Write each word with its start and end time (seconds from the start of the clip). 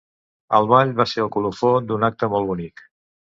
El 0.59 0.69
ball 0.71 0.93
va 1.01 1.05
ser 1.11 1.21
el 1.25 1.29
colofó 1.35 1.71
d'un 1.91 2.09
acte 2.09 2.31
molt 2.33 2.51
bonic. 2.53 2.85